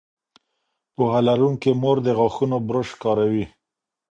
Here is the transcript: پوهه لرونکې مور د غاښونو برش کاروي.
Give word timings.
پوهه 0.95 1.21
لرونکې 1.27 1.71
مور 1.81 1.97
د 2.05 2.07
غاښونو 2.17 2.57
برش 2.67 2.89
کاروي. 3.03 3.45